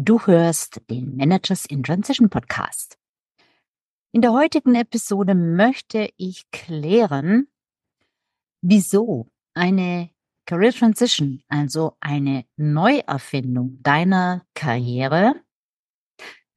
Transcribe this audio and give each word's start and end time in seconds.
Du 0.00 0.20
hörst 0.26 0.80
den 0.90 1.16
Managers 1.16 1.66
in 1.66 1.82
Transition 1.82 2.30
Podcast. 2.30 3.00
In 4.12 4.22
der 4.22 4.32
heutigen 4.32 4.76
Episode 4.76 5.34
möchte 5.34 6.08
ich 6.16 6.48
klären, 6.52 7.48
wieso 8.62 9.28
eine 9.54 10.10
Career 10.46 10.72
Transition, 10.72 11.42
also 11.48 11.96
eine 11.98 12.46
Neuerfindung 12.56 13.82
deiner 13.82 14.46
Karriere, 14.54 15.34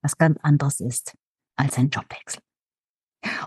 was 0.04 0.20
ganz 0.20 0.38
anderes 0.44 0.80
ist 0.80 1.18
als 1.56 1.80
ein 1.80 1.90
Jobwechsel. 1.90 2.44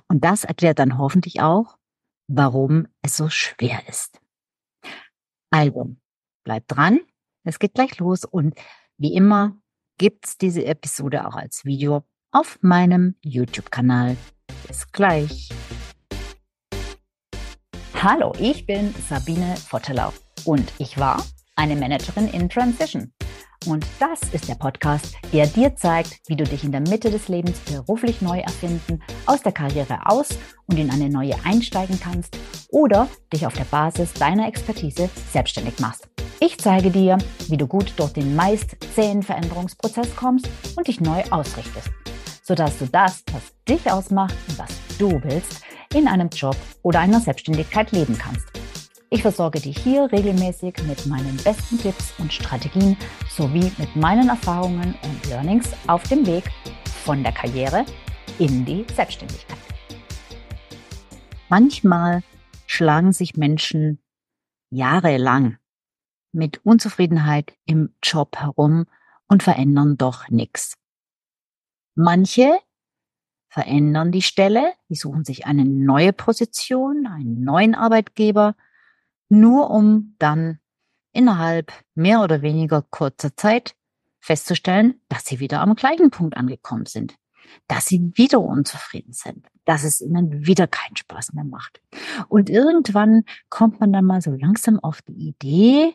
Und 0.08 0.24
das 0.24 0.42
erklärt 0.42 0.80
dann 0.80 0.98
hoffentlich 0.98 1.40
auch, 1.40 1.78
warum 2.26 2.88
es 3.02 3.16
so 3.16 3.28
schwer 3.28 3.88
ist. 3.88 4.20
Also, 5.52 5.94
bleib 6.42 6.66
dran, 6.66 6.98
es 7.44 7.60
geht 7.60 7.74
gleich 7.74 7.96
los 8.00 8.24
und 8.24 8.58
wie 8.98 9.14
immer 9.14 9.56
gibt's 9.98 10.38
diese 10.38 10.64
Episode 10.64 11.26
auch 11.26 11.36
als 11.36 11.64
Video 11.64 12.04
auf 12.32 12.58
meinem 12.62 13.14
YouTube-Kanal. 13.22 14.16
Bis 14.66 14.90
gleich. 14.90 15.50
Hallo, 17.94 18.32
ich 18.38 18.66
bin 18.66 18.94
Sabine 19.08 19.54
Vottelau 19.56 20.12
und 20.44 20.72
ich 20.78 20.98
war 20.98 21.24
eine 21.56 21.76
Managerin 21.76 22.28
in 22.28 22.48
Transition. 22.48 23.12
Und 23.66 23.86
das 23.98 24.20
ist 24.34 24.48
der 24.48 24.56
Podcast, 24.56 25.14
der 25.32 25.46
dir 25.46 25.74
zeigt, 25.74 26.20
wie 26.26 26.36
du 26.36 26.44
dich 26.44 26.64
in 26.64 26.72
der 26.72 26.82
Mitte 26.82 27.10
des 27.10 27.28
Lebens 27.28 27.58
beruflich 27.60 28.20
neu 28.20 28.40
erfinden, 28.40 29.02
aus 29.24 29.40
der 29.40 29.52
Karriere 29.52 30.06
aus 30.06 30.28
und 30.66 30.78
in 30.78 30.90
eine 30.90 31.08
neue 31.08 31.34
einsteigen 31.44 31.98
kannst 31.98 32.36
oder 32.68 33.08
dich 33.32 33.46
auf 33.46 33.54
der 33.54 33.64
Basis 33.64 34.12
deiner 34.12 34.48
Expertise 34.48 35.08
selbstständig 35.32 35.78
machst. 35.78 36.13
Ich 36.40 36.58
zeige 36.58 36.90
dir, 36.90 37.18
wie 37.48 37.56
du 37.56 37.66
gut 37.66 37.92
durch 37.96 38.12
den 38.12 38.34
meist 38.34 38.76
zähen 38.94 39.22
Veränderungsprozess 39.22 40.14
kommst 40.16 40.48
und 40.76 40.88
dich 40.88 41.00
neu 41.00 41.22
ausrichtest, 41.30 41.90
sodass 42.42 42.78
du 42.78 42.86
das, 42.86 43.22
was 43.32 43.52
dich 43.68 43.90
ausmacht 43.90 44.34
und 44.48 44.58
was 44.58 44.70
du 44.98 45.22
willst, 45.22 45.62
in 45.94 46.08
einem 46.08 46.28
Job 46.28 46.56
oder 46.82 47.00
einer 47.00 47.20
Selbstständigkeit 47.20 47.92
leben 47.92 48.18
kannst. 48.18 48.46
Ich 49.10 49.22
versorge 49.22 49.60
dich 49.60 49.78
hier 49.78 50.10
regelmäßig 50.10 50.74
mit 50.88 51.06
meinen 51.06 51.36
besten 51.36 51.78
Tipps 51.78 52.14
und 52.18 52.32
Strategien 52.32 52.96
sowie 53.30 53.70
mit 53.78 53.94
meinen 53.94 54.28
Erfahrungen 54.28 54.96
und 55.04 55.26
Learnings 55.28 55.70
auf 55.86 56.02
dem 56.08 56.26
Weg 56.26 56.50
von 57.04 57.22
der 57.22 57.32
Karriere 57.32 57.84
in 58.40 58.64
die 58.64 58.84
Selbstständigkeit. 58.92 59.58
Manchmal 61.48 62.22
schlagen 62.66 63.12
sich 63.12 63.36
Menschen 63.36 64.00
jahrelang 64.70 65.58
mit 66.34 66.64
Unzufriedenheit 66.64 67.54
im 67.64 67.94
Job 68.02 68.36
herum 68.36 68.86
und 69.28 69.42
verändern 69.42 69.96
doch 69.96 70.28
nichts. 70.28 70.74
Manche 71.94 72.58
verändern 73.48 74.10
die 74.10 74.22
Stelle, 74.22 74.72
die 74.88 74.96
suchen 74.96 75.24
sich 75.24 75.46
eine 75.46 75.64
neue 75.64 76.12
Position, 76.12 77.06
einen 77.06 77.44
neuen 77.44 77.74
Arbeitgeber, 77.74 78.56
nur 79.28 79.70
um 79.70 80.16
dann 80.18 80.58
innerhalb 81.12 81.72
mehr 81.94 82.20
oder 82.20 82.42
weniger 82.42 82.82
kurzer 82.82 83.36
Zeit 83.36 83.76
festzustellen, 84.18 85.00
dass 85.08 85.24
sie 85.24 85.38
wieder 85.38 85.60
am 85.60 85.76
gleichen 85.76 86.10
Punkt 86.10 86.36
angekommen 86.36 86.86
sind, 86.86 87.14
dass 87.68 87.86
sie 87.86 88.10
wieder 88.14 88.40
unzufrieden 88.40 89.12
sind, 89.12 89.46
dass 89.64 89.84
es 89.84 90.00
ihnen 90.00 90.46
wieder 90.46 90.66
keinen 90.66 90.96
Spaß 90.96 91.34
mehr 91.34 91.44
macht. 91.44 91.80
Und 92.28 92.50
irgendwann 92.50 93.22
kommt 93.50 93.80
man 93.80 93.92
dann 93.92 94.04
mal 94.04 94.20
so 94.20 94.32
langsam 94.32 94.80
auf 94.80 95.02
die 95.02 95.28
Idee, 95.28 95.94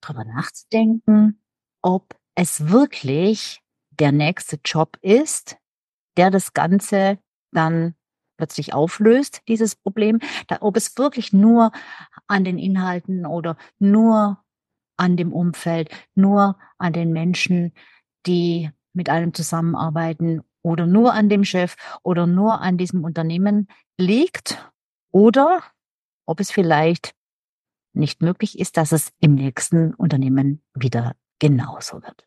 drüber 0.00 0.24
nachzudenken, 0.24 1.40
ob 1.82 2.14
es 2.34 2.68
wirklich 2.68 3.60
der 3.90 4.12
nächste 4.12 4.58
Job 4.64 4.96
ist, 5.02 5.56
der 6.16 6.30
das 6.30 6.52
Ganze 6.52 7.18
dann 7.52 7.94
plötzlich 8.36 8.72
auflöst, 8.72 9.42
dieses 9.48 9.76
Problem, 9.76 10.20
da, 10.46 10.58
ob 10.60 10.76
es 10.76 10.96
wirklich 10.96 11.32
nur 11.32 11.72
an 12.26 12.44
den 12.44 12.58
Inhalten 12.58 13.26
oder 13.26 13.56
nur 13.78 14.42
an 14.96 15.16
dem 15.16 15.32
Umfeld, 15.32 15.90
nur 16.14 16.58
an 16.78 16.92
den 16.92 17.12
Menschen, 17.12 17.72
die 18.26 18.70
mit 18.92 19.08
einem 19.08 19.34
zusammenarbeiten 19.34 20.42
oder 20.62 20.86
nur 20.86 21.12
an 21.12 21.28
dem 21.28 21.44
Chef 21.44 21.76
oder 22.02 22.26
nur 22.26 22.60
an 22.60 22.78
diesem 22.78 23.04
Unternehmen 23.04 23.68
liegt 23.96 24.70
oder 25.10 25.62
ob 26.26 26.40
es 26.40 26.50
vielleicht 26.50 27.14
nicht 27.98 28.22
möglich 28.22 28.58
ist, 28.58 28.76
dass 28.76 28.92
es 28.92 29.12
im 29.20 29.34
nächsten 29.34 29.94
Unternehmen 29.94 30.62
wieder 30.74 31.16
genauso 31.38 32.02
wird. 32.02 32.26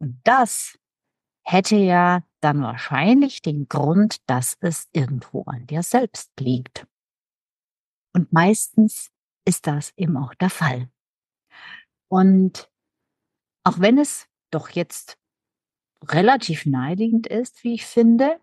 Und 0.00 0.20
das 0.24 0.78
hätte 1.44 1.76
ja 1.76 2.22
dann 2.40 2.62
wahrscheinlich 2.62 3.42
den 3.42 3.68
Grund, 3.68 4.28
dass 4.28 4.56
es 4.60 4.88
irgendwo 4.92 5.42
an 5.44 5.66
dir 5.66 5.82
selbst 5.82 6.30
liegt. 6.38 6.86
Und 8.14 8.32
meistens 8.32 9.10
ist 9.44 9.66
das 9.66 9.92
eben 9.96 10.16
auch 10.16 10.34
der 10.34 10.50
Fall. 10.50 10.88
Und 12.08 12.70
auch 13.64 13.80
wenn 13.80 13.98
es 13.98 14.26
doch 14.50 14.70
jetzt 14.70 15.18
relativ 16.04 16.64
naheliegend 16.64 17.26
ist, 17.26 17.64
wie 17.64 17.74
ich 17.74 17.86
finde, 17.86 18.40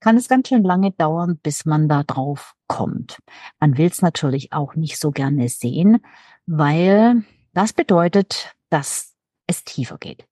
kann 0.00 0.16
es 0.16 0.28
ganz 0.28 0.48
schön 0.48 0.64
lange 0.64 0.90
dauern, 0.90 1.38
bis 1.38 1.64
man 1.64 1.88
da 1.88 2.02
drauf 2.02 2.56
kommt. 2.72 3.18
Man 3.60 3.76
will 3.76 3.86
es 3.86 4.00
natürlich 4.00 4.54
auch 4.54 4.74
nicht 4.76 4.98
so 4.98 5.10
gerne 5.10 5.50
sehen, 5.50 5.98
weil 6.46 7.22
das 7.52 7.74
bedeutet, 7.74 8.56
dass 8.70 9.14
es 9.46 9.64
tiefer 9.64 9.98
geht. 9.98 10.24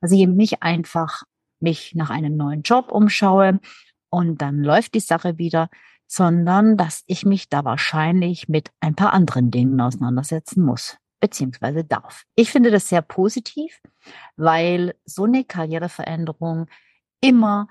Dass 0.00 0.12
ich 0.12 0.20
eben 0.20 0.36
nicht 0.36 0.62
einfach 0.62 1.24
mich 1.58 1.96
nach 1.96 2.10
einem 2.10 2.36
neuen 2.36 2.62
Job 2.62 2.92
umschaue 2.92 3.58
und 4.10 4.40
dann 4.40 4.62
läuft 4.62 4.94
die 4.94 5.00
Sache 5.00 5.38
wieder, 5.38 5.70
sondern 6.06 6.76
dass 6.76 7.02
ich 7.08 7.26
mich 7.26 7.48
da 7.48 7.64
wahrscheinlich 7.64 8.48
mit 8.48 8.70
ein 8.78 8.94
paar 8.94 9.12
anderen 9.12 9.50
Dingen 9.50 9.80
auseinandersetzen 9.80 10.62
muss 10.62 10.98
beziehungsweise 11.18 11.82
darf. 11.82 12.22
Ich 12.36 12.52
finde 12.52 12.70
das 12.70 12.88
sehr 12.88 13.02
positiv, 13.02 13.80
weil 14.36 14.94
so 15.04 15.24
eine 15.24 15.42
Karriereveränderung 15.42 16.66
immer 17.20 17.66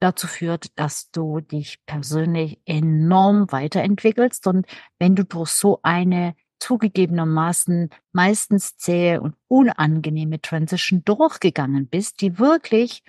dazu 0.00 0.26
führt, 0.26 0.78
dass 0.78 1.10
du 1.10 1.40
dich 1.40 1.84
persönlich 1.86 2.60
enorm 2.64 3.50
weiterentwickelst. 3.52 4.46
Und 4.46 4.66
wenn 4.98 5.14
du 5.14 5.24
durch 5.24 5.50
so 5.50 5.80
eine 5.82 6.34
zugegebenermaßen 6.58 7.90
meistens 8.12 8.76
zähe 8.76 9.20
und 9.20 9.34
unangenehme 9.48 10.40
Transition 10.40 11.04
durchgegangen 11.04 11.88
bist, 11.88 12.20
die 12.20 12.38
wirklich 12.38 13.02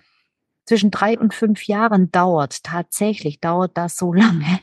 zwischen 0.66 0.92
drei 0.92 1.18
und 1.18 1.34
fünf 1.34 1.68
Jahren 1.68 2.12
dauert, 2.12 2.64
tatsächlich 2.64 3.40
dauert 3.40 3.78
das 3.78 3.98
so 3.98 4.14
lange 4.14 4.60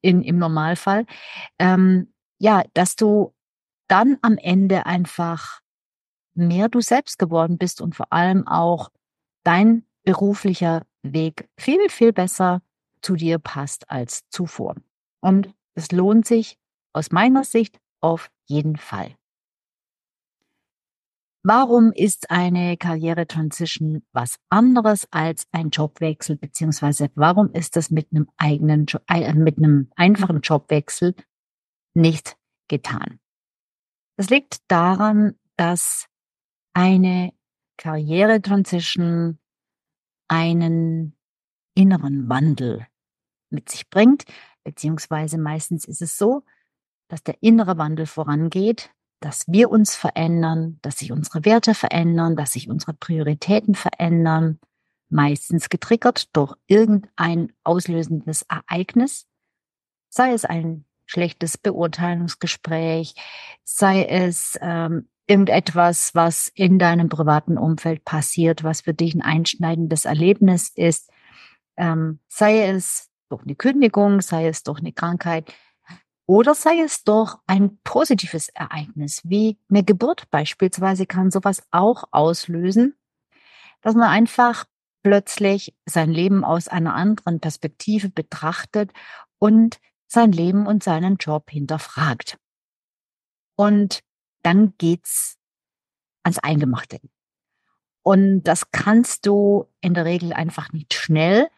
in, 0.00 0.22
im 0.22 0.38
Normalfall, 0.38 1.06
ähm, 1.58 2.12
ja, 2.38 2.64
dass 2.74 2.96
du 2.96 3.34
dann 3.88 4.18
am 4.22 4.36
Ende 4.38 4.86
einfach 4.86 5.60
mehr 6.34 6.68
du 6.68 6.80
selbst 6.80 7.18
geworden 7.18 7.56
bist 7.56 7.80
und 7.80 7.94
vor 7.94 8.12
allem 8.12 8.46
auch 8.46 8.90
dein 9.42 9.86
beruflicher 10.04 10.84
Weg 11.12 11.48
viel, 11.56 11.88
viel 11.88 12.12
besser 12.12 12.62
zu 13.02 13.14
dir 13.16 13.38
passt 13.38 13.90
als 13.90 14.28
zuvor. 14.30 14.74
Und 15.20 15.54
es 15.74 15.92
lohnt 15.92 16.26
sich 16.26 16.58
aus 16.92 17.10
meiner 17.10 17.44
Sicht 17.44 17.78
auf 18.00 18.30
jeden 18.46 18.76
Fall. 18.76 19.14
Warum 21.48 21.92
ist 21.92 22.30
eine 22.32 22.76
Karriere-Transition 22.76 24.04
was 24.12 24.36
anderes 24.48 25.06
als 25.12 25.46
ein 25.52 25.70
Jobwechsel, 25.70 26.36
beziehungsweise 26.36 27.08
warum 27.14 27.52
ist 27.52 27.76
das 27.76 27.92
mit 27.92 28.08
einem 28.10 28.28
eigenen, 28.36 28.86
äh, 29.06 29.32
mit 29.32 29.58
einem 29.58 29.88
einfachen 29.94 30.40
Jobwechsel 30.40 31.14
nicht 31.94 32.36
getan? 32.66 33.20
Das 34.16 34.28
liegt 34.28 34.58
daran, 34.66 35.36
dass 35.56 36.06
eine 36.72 37.32
Karriere-Transition 37.76 39.38
einen 40.28 41.16
inneren 41.74 42.28
Wandel 42.28 42.86
mit 43.50 43.70
sich 43.70 43.88
bringt, 43.90 44.24
beziehungsweise 44.64 45.38
meistens 45.38 45.84
ist 45.84 46.02
es 46.02 46.16
so, 46.16 46.42
dass 47.08 47.22
der 47.22 47.36
innere 47.40 47.78
Wandel 47.78 48.06
vorangeht, 48.06 48.90
dass 49.20 49.46
wir 49.48 49.70
uns 49.70 49.94
verändern, 49.94 50.78
dass 50.82 50.98
sich 50.98 51.12
unsere 51.12 51.44
Werte 51.44 51.74
verändern, 51.74 52.36
dass 52.36 52.52
sich 52.52 52.68
unsere 52.68 52.92
Prioritäten 52.94 53.74
verändern, 53.74 54.58
meistens 55.08 55.68
getriggert 55.68 56.34
durch 56.36 56.54
irgendein 56.66 57.52
auslösendes 57.62 58.42
Ereignis, 58.42 59.26
sei 60.08 60.32
es 60.32 60.44
ein 60.44 60.84
schlechtes 61.06 61.56
Beurteilungsgespräch, 61.56 63.14
sei 63.62 64.04
es 64.04 64.58
ähm, 64.60 65.08
irgendetwas, 65.26 66.14
was 66.14 66.48
in 66.54 66.78
deinem 66.78 67.08
privaten 67.08 67.58
Umfeld 67.58 68.04
passiert, 68.04 68.64
was 68.64 68.82
für 68.82 68.94
dich 68.94 69.14
ein 69.14 69.22
einschneidendes 69.22 70.04
Erlebnis 70.04 70.68
ist, 70.74 71.10
ähm, 71.76 72.20
sei 72.28 72.68
es 72.68 73.10
durch 73.28 73.42
eine 73.42 73.56
Kündigung, 73.56 74.20
sei 74.20 74.46
es 74.46 74.62
durch 74.62 74.80
eine 74.80 74.92
Krankheit. 74.92 75.52
Oder 76.26 76.54
sei 76.54 76.80
es 76.80 77.04
doch 77.04 77.38
ein 77.46 77.78
positives 77.84 78.48
Ereignis, 78.48 79.22
wie 79.24 79.58
eine 79.70 79.84
Geburt 79.84 80.28
beispielsweise 80.30 81.06
kann 81.06 81.30
sowas 81.30 81.62
auch 81.70 82.04
auslösen, 82.10 82.96
dass 83.80 83.94
man 83.94 84.08
einfach 84.08 84.64
plötzlich 85.02 85.76
sein 85.86 86.10
Leben 86.10 86.44
aus 86.44 86.66
einer 86.66 86.94
anderen 86.94 87.38
Perspektive 87.38 88.08
betrachtet 88.08 88.92
und 89.38 89.78
sein 90.08 90.32
Leben 90.32 90.66
und 90.66 90.82
seinen 90.82 91.16
Job 91.16 91.50
hinterfragt. 91.50 92.38
Und 93.56 94.00
dann 94.46 94.74
geht's 94.78 95.38
ans 96.22 96.38
Eingemachte. 96.38 97.00
Und 98.02 98.44
das 98.44 98.70
kannst 98.70 99.26
du 99.26 99.66
in 99.80 99.94
der 99.94 100.04
Regel 100.04 100.32
einfach 100.32 100.72
nicht 100.72 100.94
schnell 100.94 101.48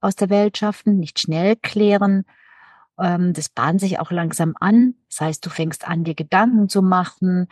aus 0.00 0.16
der 0.16 0.28
Welt 0.30 0.58
schaffen, 0.58 0.98
nicht 0.98 1.20
schnell 1.20 1.54
klären. 1.54 2.24
Ähm, 2.98 3.32
das 3.32 3.48
bahnt 3.48 3.80
sich 3.80 4.00
auch 4.00 4.10
langsam 4.10 4.54
an. 4.58 4.94
Das 5.08 5.20
heißt, 5.20 5.46
du 5.46 5.50
fängst 5.50 5.86
an, 5.86 6.02
dir 6.02 6.16
Gedanken 6.16 6.68
zu 6.68 6.82
machen. 6.82 7.46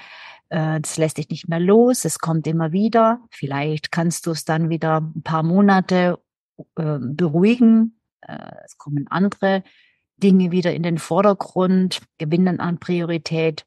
Äh, 0.49 0.81
das 0.81 0.99
lässt 0.99 1.19
dich 1.19 1.29
nicht 1.29 1.49
mehr 1.49 1.61
los. 1.61 2.05
Es 2.05 2.19
kommt 2.19 2.49
immer 2.49 2.73
wieder. 2.73 3.21
Vielleicht 3.31 3.93
kannst 3.93 4.27
du 4.27 4.33
es 4.33 4.45
dann 4.45 4.69
wieder 4.69 5.01
ein 5.01 5.23
paar 5.23 5.45
Monate 5.45 6.19
äh, 6.77 6.99
beruhigen. 7.01 8.01
Äh, 8.23 8.51
es 8.65 8.77
kommen 8.77 9.07
andere 9.09 9.63
Dinge 10.17 10.51
wieder 10.51 10.75
in 10.75 10.83
den 10.83 10.99
Vordergrund, 10.99 12.03
gewinnen 12.19 12.59
an 12.59 12.79
Priorität. 12.79 13.65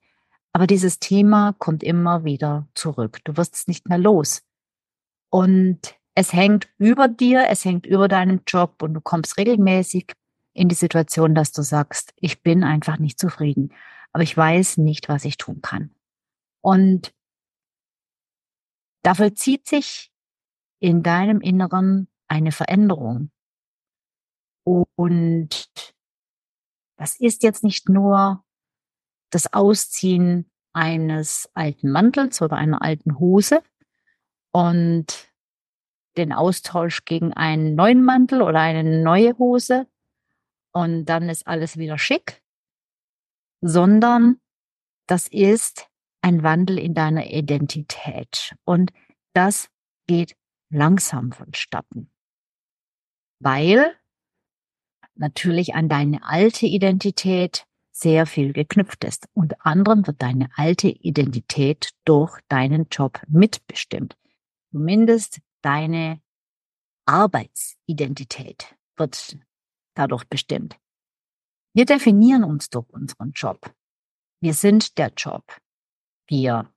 Aber 0.56 0.68
dieses 0.68 1.00
Thema 1.00 1.52
kommt 1.60 1.84
immer 1.84 2.24
wieder 2.24 2.66
zurück. 2.75 3.19
Du 3.25 3.36
wirst 3.36 3.56
es 3.56 3.68
nicht 3.68 3.90
mehr 3.90 3.98
los. 3.98 4.42
Und 5.30 6.00
es 6.16 6.31
hängt 6.31 6.69
über 6.78 7.10
dir, 7.10 7.50
es 7.50 7.66
hängt 7.66 7.86
über 7.86 8.07
deinen 8.07 8.42
Job 8.48 8.81
und 8.81 8.94
du 8.94 9.02
kommst 9.02 9.38
regelmäßig 9.38 10.13
in 10.54 10.69
die 10.69 10.75
Situation, 10.75 11.36
dass 11.36 11.52
du 11.52 11.62
sagst, 11.62 12.13
ich 12.16 12.42
bin 12.42 12.63
einfach 12.63 13.00
nicht 13.00 13.19
zufrieden, 13.19 13.74
aber 14.13 14.24
ich 14.24 14.38
weiß 14.38 14.78
nicht, 14.78 15.10
was 15.10 15.25
ich 15.25 15.36
tun 15.36 15.62
kann. 15.62 15.94
Und 16.62 17.13
dafür 19.04 19.36
zieht 19.36 19.68
sich 19.68 20.10
in 20.80 21.04
deinem 21.04 21.42
Inneren 21.42 22.07
eine 22.30 22.54
Veränderung. 22.54 23.30
Und 24.63 25.69
das 26.96 27.19
ist 27.19 27.44
jetzt 27.44 27.66
nicht 27.66 27.90
nur 27.90 28.44
das 29.36 29.52
Ausziehen 29.52 30.50
eines 30.72 31.50
alten 31.54 31.92
Mantels 31.92 32.42
oder 32.42 32.56
einer 32.56 32.82
alten 32.82 33.20
Hose 33.20 33.62
und 34.54 35.30
den 36.16 36.32
Austausch 36.32 37.04
gegen 37.04 37.34
einen 37.34 37.76
neuen 37.76 38.02
Mantel 38.02 38.42
oder 38.42 38.62
eine 38.62 39.04
neue 39.04 39.38
Hose 39.38 39.88
und 40.72 41.08
dann 41.08 41.28
ist 41.28 41.48
alles 41.48 41.76
wieder 41.76 41.98
schick, 41.98 42.42
sondern 43.60 44.40
das 45.06 45.28
ist 45.28 45.90
ein 46.22 46.42
Wandel 46.44 46.80
in 46.80 46.94
deiner 46.94 47.30
Identität 47.30 48.56
und 48.64 48.94
das 49.34 49.70
geht 50.08 50.38
langsam 50.70 51.34
vonstatten, 51.34 52.10
weil 53.40 53.98
natürlich 55.14 55.76
an 55.76 55.90
deine 55.90 56.24
alte 56.24 56.68
Identität 56.68 57.68
sehr 57.95 58.25
viel 58.25 58.51
geknüpft 58.51 59.06
ist. 59.06 59.30
Unter 59.33 59.56
anderem 59.65 60.06
wird 60.06 60.21
deine 60.21 60.50
alte 60.57 60.89
Identität 60.89 61.92
durch 62.03 62.38
deinen 62.50 62.88
Job 62.92 63.21
mitbestimmt. 63.27 64.18
Zumindest 64.71 65.39
deine 65.62 66.21
Arbeitsidentität 67.06 68.75
wird 68.97 69.38
dadurch 69.94 70.25
bestimmt. 70.25 70.77
Wir 71.74 71.86
definieren 71.86 72.44
uns 72.44 72.69
durch 72.69 72.89
unseren 72.89 73.31
Job. 73.31 73.74
Wir 74.42 74.53
sind 74.53 74.97
der 74.97 75.13
Job. 75.15 75.45
Wir 76.27 76.69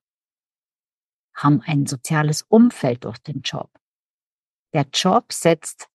haben 1.34 1.62
ein 1.62 1.86
soziales 1.86 2.42
Umfeld 2.42 3.04
durch 3.04 3.18
den 3.18 3.40
Job. 3.42 3.70
Der 4.72 4.86
Job 4.92 5.32
setzt 5.32 5.88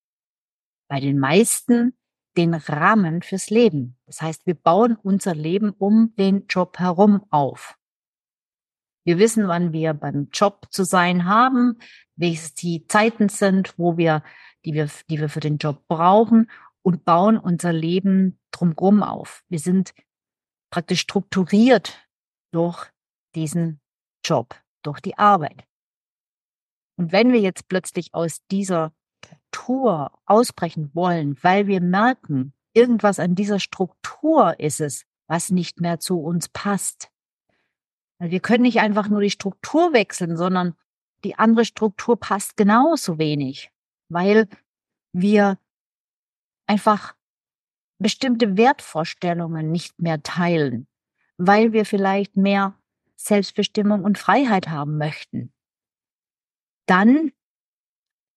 bei 0.89 0.99
den 0.99 1.17
meisten 1.17 1.97
den 2.37 2.53
Rahmen 2.53 3.21
fürs 3.21 3.49
Leben. 3.49 3.97
Das 4.05 4.21
heißt, 4.21 4.45
wir 4.45 4.55
bauen 4.55 4.97
unser 5.01 5.35
Leben 5.35 5.71
um 5.71 6.13
den 6.15 6.47
Job 6.47 6.79
herum 6.79 7.25
auf. 7.29 7.77
Wir 9.05 9.19
wissen, 9.19 9.47
wann 9.47 9.73
wir 9.73 9.93
beim 9.93 10.29
Job 10.31 10.67
zu 10.69 10.85
sein 10.85 11.25
haben, 11.25 11.77
welches 12.15 12.53
die 12.53 12.87
Zeiten 12.87 13.29
sind, 13.29 13.77
wo 13.77 13.97
wir, 13.97 14.23
die 14.65 14.73
wir, 14.73 14.89
die 15.09 15.19
wir 15.19 15.29
für 15.29 15.41
den 15.41 15.57
Job 15.57 15.85
brauchen 15.87 16.49
und 16.81 17.05
bauen 17.05 17.37
unser 17.37 17.73
Leben 17.73 18.39
drumherum 18.51 19.03
auf. 19.03 19.43
Wir 19.49 19.59
sind 19.59 19.93
praktisch 20.69 21.01
strukturiert 21.01 22.07
durch 22.51 22.87
diesen 23.35 23.81
Job, 24.25 24.55
durch 24.83 25.01
die 25.01 25.17
Arbeit. 25.17 25.65
Und 26.97 27.11
wenn 27.11 27.33
wir 27.33 27.41
jetzt 27.41 27.67
plötzlich 27.67 28.13
aus 28.13 28.45
dieser 28.51 28.93
Struktur 29.25 30.11
ausbrechen 30.25 30.91
wollen, 30.93 31.37
weil 31.41 31.67
wir 31.67 31.81
merken, 31.81 32.53
irgendwas 32.73 33.19
an 33.19 33.35
dieser 33.35 33.59
Struktur 33.59 34.59
ist 34.59 34.81
es, 34.81 35.05
was 35.27 35.51
nicht 35.51 35.79
mehr 35.79 35.99
zu 35.99 36.19
uns 36.19 36.49
passt. 36.49 37.09
Wir 38.19 38.39
können 38.39 38.63
nicht 38.63 38.79
einfach 38.79 39.09
nur 39.09 39.21
die 39.21 39.29
Struktur 39.29 39.93
wechseln, 39.93 40.37
sondern 40.37 40.75
die 41.23 41.35
andere 41.35 41.65
Struktur 41.65 42.19
passt 42.19 42.57
genauso 42.57 43.17
wenig, 43.17 43.71
weil 44.09 44.47
wir 45.13 45.57
einfach 46.67 47.15
bestimmte 47.99 48.57
Wertvorstellungen 48.57 49.71
nicht 49.71 50.01
mehr 50.01 50.21
teilen, 50.23 50.87
weil 51.37 51.71
wir 51.73 51.85
vielleicht 51.85 52.35
mehr 52.35 52.77
Selbstbestimmung 53.15 54.03
und 54.03 54.17
Freiheit 54.17 54.69
haben 54.69 54.97
möchten. 54.97 55.53
Dann 56.85 57.31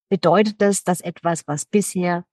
bedeutet 0.08 0.61
das, 0.61 0.85
dass 0.85 1.00
etwas, 1.00 1.47
was 1.47 1.64
bisher 1.64 2.25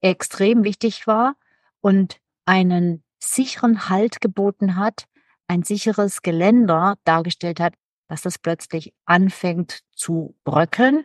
extrem 0.00 0.64
wichtig 0.64 1.06
war 1.06 1.36
und 1.80 2.20
einen 2.44 3.04
sicheren 3.18 3.88
Halt 3.88 4.20
geboten 4.20 4.76
hat, 4.76 5.06
ein 5.48 5.62
sicheres 5.62 6.22
Geländer 6.22 6.96
dargestellt 7.04 7.60
hat, 7.60 7.74
dass 8.08 8.22
das 8.22 8.38
plötzlich 8.38 8.94
anfängt 9.04 9.80
zu 9.92 10.36
bröckeln. 10.44 11.04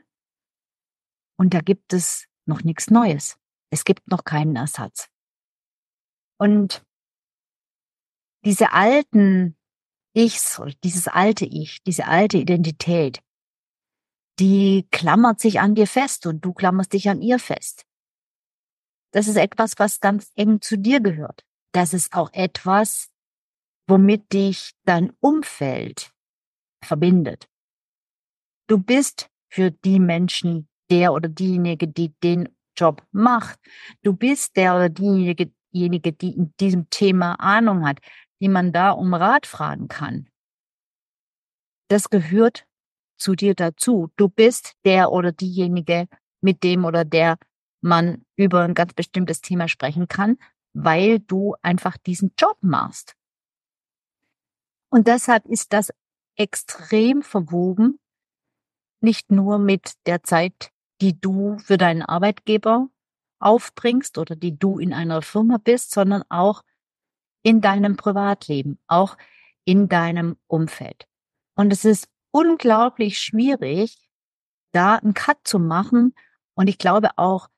Und 1.37 1.53
da 1.53 1.61
gibt 1.61 1.93
es 1.93 2.27
noch 2.45 2.63
nichts 2.63 2.89
Neues. 2.89 3.37
Es 3.71 3.85
gibt 3.85 4.07
noch 4.09 4.23
keinen 4.23 4.55
Ersatz. 4.55 5.09
Und 6.37 6.85
diese 8.43 8.73
alten 8.73 9.57
Ichs 10.13 10.61
dieses 10.83 11.07
alte 11.07 11.45
Ich, 11.45 11.81
diese 11.83 12.05
alte 12.07 12.37
Identität, 12.37 13.21
die 14.41 14.87
klammert 14.89 15.39
sich 15.39 15.59
an 15.59 15.75
dir 15.75 15.85
fest 15.85 16.25
und 16.25 16.43
du 16.43 16.51
klammerst 16.51 16.93
dich 16.93 17.09
an 17.09 17.21
ihr 17.21 17.37
fest. 17.37 17.85
Das 19.13 19.27
ist 19.27 19.35
etwas, 19.35 19.73
was 19.77 19.99
ganz 19.99 20.31
eng 20.35 20.61
zu 20.61 20.77
dir 20.77 20.99
gehört. 20.99 21.45
Das 21.73 21.93
ist 21.93 22.13
auch 22.13 22.33
etwas, 22.33 23.11
womit 23.87 24.33
dich 24.33 24.71
dein 24.83 25.13
Umfeld 25.19 26.11
verbindet. 26.83 27.47
Du 28.67 28.79
bist 28.79 29.29
für 29.47 29.69
die 29.69 29.99
Menschen 29.99 30.67
der 30.89 31.13
oder 31.13 31.29
diejenige, 31.29 31.87
die 31.87 32.11
den 32.23 32.49
Job 32.75 33.05
macht. 33.11 33.59
Du 34.01 34.13
bist 34.13 34.55
der 34.55 34.75
oder 34.75 34.89
diejenige, 34.89 35.51
die 36.13 36.31
in 36.31 36.53
diesem 36.59 36.89
Thema 36.89 37.35
Ahnung 37.35 37.85
hat, 37.85 37.99
die 38.41 38.49
man 38.49 38.73
da 38.73 38.89
um 38.89 39.13
Rat 39.13 39.45
fragen 39.45 39.87
kann. 39.87 40.29
Das 41.89 42.09
gehört 42.09 42.65
zu 43.21 43.35
dir 43.35 43.55
dazu. 43.55 44.11
Du 44.17 44.27
bist 44.27 44.73
der 44.83 45.11
oder 45.11 45.31
diejenige, 45.31 46.07
mit 46.41 46.63
dem 46.63 46.85
oder 46.85 47.05
der 47.05 47.37
man 47.81 48.25
über 48.35 48.61
ein 48.61 48.73
ganz 48.73 48.93
bestimmtes 48.93 49.41
Thema 49.41 49.67
sprechen 49.67 50.07
kann, 50.07 50.37
weil 50.73 51.19
du 51.19 51.55
einfach 51.61 51.97
diesen 51.97 52.33
Job 52.37 52.57
machst. 52.61 53.15
Und 54.89 55.07
deshalb 55.07 55.45
ist 55.45 55.73
das 55.73 55.91
extrem 56.35 57.21
verwoben, 57.21 57.99
nicht 58.99 59.31
nur 59.31 59.57
mit 59.57 59.93
der 60.05 60.23
Zeit, 60.23 60.71
die 61.01 61.19
du 61.19 61.57
für 61.59 61.77
deinen 61.77 62.03
Arbeitgeber 62.03 62.87
aufbringst 63.39 64.17
oder 64.17 64.35
die 64.35 64.57
du 64.57 64.77
in 64.77 64.93
einer 64.93 65.21
Firma 65.21 65.57
bist, 65.57 65.91
sondern 65.91 66.23
auch 66.29 66.63
in 67.41 67.61
deinem 67.61 67.97
Privatleben, 67.97 68.79
auch 68.87 69.17
in 69.65 69.89
deinem 69.89 70.37
Umfeld. 70.47 71.07
Und 71.55 71.73
es 71.73 71.85
ist 71.85 72.07
unglaublich 72.31 73.19
schwierig, 73.19 73.97
da 74.71 74.95
einen 74.95 75.13
Cut 75.13 75.39
zu 75.43 75.59
machen. 75.59 76.13
Und 76.53 76.67
ich 76.67 76.77
glaube 76.77 77.09
auch, 77.17 77.49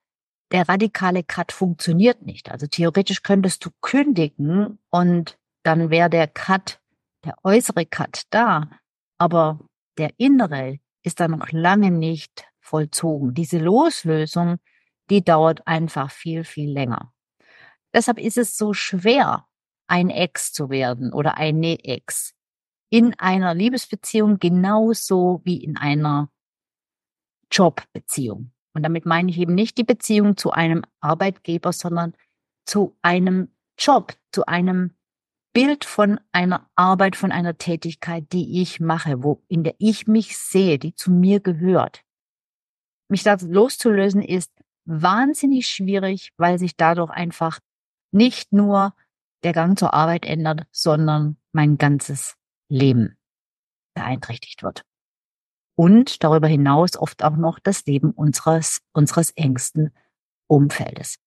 der 0.52 0.70
radikale 0.70 1.24
Cut 1.24 1.52
funktioniert 1.52 2.22
nicht. 2.22 2.52
Also 2.52 2.68
theoretisch 2.68 3.24
könntest 3.24 3.66
du 3.66 3.72
kündigen 3.82 4.80
und 4.90 5.38
dann 5.64 5.90
wäre 5.90 6.10
der 6.10 6.28
Cut, 6.28 6.80
der 7.26 7.36
äußere 7.44 7.86
Cut 7.86 8.24
da. 8.30 8.70
Aber 9.18 9.60
der 9.98 10.12
innere 10.18 10.80
ist 11.04 11.20
da 11.20 11.28
noch 11.28 11.52
lange 11.52 11.92
nicht 11.92 12.46
vollzogen. 12.60 13.34
Diese 13.34 13.58
Loslösung, 13.58 14.58
die 15.10 15.24
dauert 15.24 15.66
einfach 15.68 16.12
viel, 16.12 16.44
viel 16.44 16.72
länger. 16.72 17.14
Deshalb 17.94 18.20
ist 18.20 18.38
es 18.38 18.58
so 18.58 18.74
schwer, 18.74 19.48
ein 19.88 20.10
Ex 20.10 20.54
zu 20.54 20.70
werden 20.70 21.14
oder 21.14 21.38
eine 21.38 21.84
Ex. 21.84 22.34
In 22.94 23.16
einer 23.18 23.56
Liebesbeziehung 23.56 24.38
genauso 24.38 25.42
wie 25.44 25.64
in 25.64 25.78
einer 25.78 26.30
Jobbeziehung. 27.52 28.52
Und 28.76 28.84
damit 28.84 29.08
meine 29.08 29.32
ich 29.32 29.40
eben 29.40 29.56
nicht 29.56 29.80
die 29.80 29.84
Beziehung 29.84 30.38
zu 30.38 30.52
einem 30.52 30.84
Arbeitgeber, 31.00 31.74
sondern 31.74 32.14
zu 32.68 32.96
einem 33.02 33.50
Job, 33.80 34.14
zu 34.32 34.46
einem 34.46 34.92
Bild 35.54 35.86
von 35.86 36.20
einer 36.34 36.70
Arbeit, 36.76 37.16
von 37.16 37.32
einer 37.32 37.58
Tätigkeit, 37.58 38.32
die 38.32 38.62
ich 38.62 38.80
mache, 38.80 39.24
wo, 39.24 39.42
in 39.48 39.64
der 39.64 39.74
ich 39.80 40.06
mich 40.06 40.38
sehe, 40.38 40.78
die 40.78 40.94
zu 40.94 41.10
mir 41.10 41.40
gehört. 41.40 42.04
Mich 43.10 43.24
da 43.24 43.36
loszulösen 43.42 44.22
ist 44.22 44.52
wahnsinnig 44.86 45.68
schwierig, 45.68 46.30
weil 46.38 46.60
sich 46.60 46.78
dadurch 46.78 47.10
einfach 47.10 47.60
nicht 48.12 48.54
nur 48.54 48.94
der 49.42 49.54
Gang 49.54 49.80
zur 49.80 49.96
Arbeit 49.96 50.28
ändert, 50.28 50.68
sondern 50.70 51.38
mein 51.54 51.80
ganzes 51.80 52.38
Leben 52.74 53.18
beeinträchtigt 53.94 54.64
wird. 54.64 54.84
Und 55.76 56.24
darüber 56.24 56.48
hinaus 56.48 56.98
oft 56.98 57.24
auch 57.24 57.36
noch 57.36 57.60
das 57.60 57.86
Leben 57.86 58.12
unseres, 58.12 58.82
unseres 58.94 59.32
engsten 59.32 59.96
Umfeldes. 60.48 61.18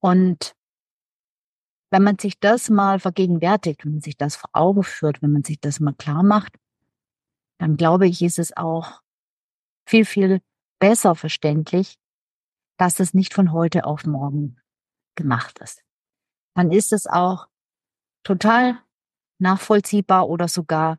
Und 0.00 0.54
wenn 1.90 2.02
man 2.02 2.18
sich 2.18 2.38
das 2.38 2.68
mal 2.68 3.00
vergegenwärtigt, 3.00 3.84
wenn 3.84 3.92
man 3.92 4.00
sich 4.00 4.16
das 4.16 4.36
vor 4.36 4.50
Augen 4.52 4.82
führt, 4.82 5.22
wenn 5.22 5.32
man 5.32 5.44
sich 5.44 5.60
das 5.60 5.80
mal 5.80 5.94
klar 5.94 6.22
macht, 6.22 6.56
dann 7.58 7.76
glaube 7.76 8.06
ich, 8.06 8.22
ist 8.22 8.38
es 8.38 8.56
auch 8.56 9.00
viel, 9.86 10.04
viel 10.04 10.40
besser 10.78 11.14
verständlich, 11.14 11.98
dass 12.76 13.00
es 13.00 13.14
nicht 13.14 13.34
von 13.34 13.52
heute 13.52 13.84
auf 13.84 14.04
morgen 14.04 14.60
gemacht 15.16 15.58
ist. 15.60 15.82
Dann 16.54 16.70
ist 16.70 16.92
es 16.92 17.06
auch 17.06 17.48
total 18.22 18.80
nachvollziehbar 19.38 20.28
oder 20.28 20.48
sogar 20.48 20.98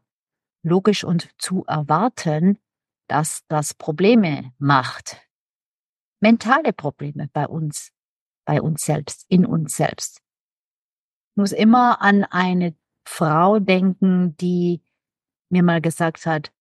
logisch 0.64 1.04
und 1.04 1.30
zu 1.38 1.64
erwarten, 1.66 2.58
dass 3.08 3.44
das 3.48 3.74
Probleme 3.74 4.54
macht. 4.58 5.18
Mentale 6.22 6.74
Probleme 6.74 7.30
bei 7.32 7.48
uns, 7.48 7.92
bei 8.46 8.62
uns 8.62 8.84
selbst, 8.84 9.26
in 9.30 9.46
uns 9.46 9.76
selbst 9.76 10.22
muss 11.40 11.52
immer 11.54 12.02
an 12.02 12.26
eine 12.26 12.76
Frau 13.06 13.60
denken, 13.60 14.36
die 14.38 14.82
mir 15.50 15.64
mal 15.64 15.82
gesagt 15.82 16.26
hat, 16.26 16.52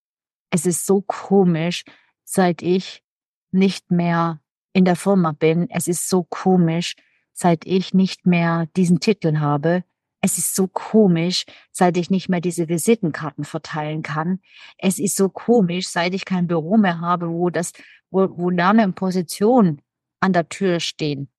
es 0.51 0.65
ist 0.65 0.87
so 0.87 1.03
komisch, 1.03 1.85
seit 2.25 2.63
ich 2.63 3.05
nicht 3.51 3.91
mehr 3.91 4.41
in 4.73 4.85
der 4.85 4.97
Firma 4.97 5.33
bin. 5.33 5.69
Es 5.69 5.89
ist 5.89 6.09
so 6.09 6.23
komisch, 6.23 6.95
seit 7.33 7.67
ich 7.67 7.93
nicht 7.93 8.25
mehr 8.25 8.67
diesen 8.77 9.01
Titel 9.01 9.41
habe. 9.41 9.85
Es 10.21 10.39
ist 10.39 10.55
so 10.55 10.67
komisch, 10.67 11.45
seit 11.71 11.97
ich 11.97 12.11
nicht 12.11 12.29
mehr 12.29 12.41
diese 12.41 12.69
Visitenkarten 12.69 13.45
verteilen 13.45 14.03
kann. 14.03 14.41
Es 14.77 14.99
ist 14.99 15.17
so 15.17 15.29
komisch, 15.29 15.89
seit 15.89 16.15
ich 16.15 16.25
kein 16.25 16.49
Büro 16.49 16.77
mehr 16.77 17.01
habe, 17.01 17.31
wo 17.31 17.51
das, 17.51 17.73
wo, 18.11 18.29
wo 18.37 18.51
Name 18.51 18.85
und 18.85 18.95
Position 18.95 19.81
an 20.21 20.33
der 20.33 20.49
Tür 20.49 20.81
stehen. 20.81 21.31